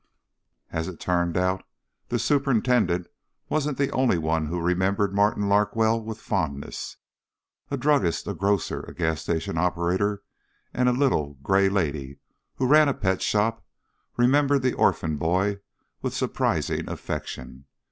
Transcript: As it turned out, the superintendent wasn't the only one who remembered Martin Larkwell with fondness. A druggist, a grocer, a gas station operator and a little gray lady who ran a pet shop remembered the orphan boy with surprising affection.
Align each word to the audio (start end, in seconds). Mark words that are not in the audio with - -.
As 0.71 0.87
it 0.87 0.99
turned 0.99 1.37
out, 1.37 1.63
the 2.07 2.17
superintendent 2.17 3.05
wasn't 3.49 3.77
the 3.77 3.91
only 3.91 4.17
one 4.17 4.47
who 4.47 4.59
remembered 4.59 5.13
Martin 5.13 5.47
Larkwell 5.47 6.01
with 6.01 6.19
fondness. 6.19 6.97
A 7.69 7.77
druggist, 7.77 8.25
a 8.27 8.33
grocer, 8.33 8.79
a 8.87 8.95
gas 8.95 9.21
station 9.21 9.59
operator 9.59 10.23
and 10.73 10.89
a 10.89 10.91
little 10.91 11.35
gray 11.43 11.69
lady 11.69 12.17
who 12.55 12.65
ran 12.65 12.89
a 12.89 12.95
pet 12.95 13.21
shop 13.21 13.63
remembered 14.17 14.63
the 14.63 14.73
orphan 14.73 15.17
boy 15.17 15.59
with 16.01 16.15
surprising 16.15 16.89
affection. 16.89 17.65